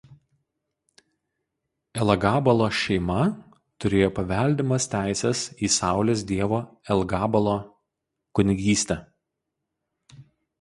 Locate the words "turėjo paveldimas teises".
3.85-5.43